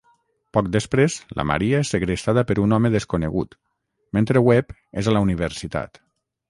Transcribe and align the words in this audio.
Poc 0.57 0.69
després, 0.75 1.17
la 1.39 1.45
Maria 1.49 1.81
és 1.85 1.91
segrestada 1.97 2.45
per 2.53 2.57
un 2.65 2.73
home 2.79 2.91
desconegut, 2.99 3.55
mentre 4.19 4.45
Webb 4.51 4.75
és 5.03 5.11
a 5.13 5.17
la 5.19 5.25
universitat. 5.31 6.05